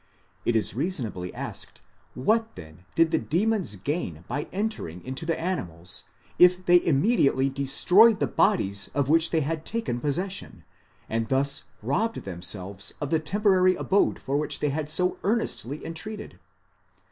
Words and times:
It 0.45 0.55
is 0.55 0.73
reasonably 0.73 1.31
asked, 1.31 1.79
what 2.15 2.55
then 2.55 2.85
did 2.95 3.11
the 3.11 3.19
demons 3.19 3.75
gain 3.75 4.25
by 4.27 4.47
entering 4.51 5.05
into 5.05 5.27
the 5.27 5.39
animals, 5.39 6.05
if 6.39 6.65
they 6.65 6.79
immedi 6.79 7.25
ately 7.25 7.53
destroyed 7.53 8.19
the 8.19 8.25
bodies 8.25 8.89
of 8.95 9.09
which 9.09 9.29
they 9.29 9.41
had 9.41 9.63
taken 9.63 9.99
possession, 10.01 10.63
and 11.07 11.27
thus 11.27 11.65
robbed 11.83 12.23
themselves 12.23 12.95
of 12.99 13.11
the 13.11 13.19
temporary 13.19 13.75
abode 13.75 14.17
for 14.17 14.37
which 14.37 14.59
they 14.59 14.69
had 14.69 14.89
so 14.89 15.19
earnestly 15.21 15.85
entreated? 15.85 16.39